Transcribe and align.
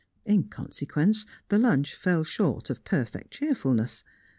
In 0.25 0.45
consequence, 0.45 1.27
the 1.49 1.59
lunch 1.59 1.93
fell 1.93 2.23
short 2.23 2.71
of 2.71 2.83
perfect 2.83 3.29
cheerfulness. 3.33 4.03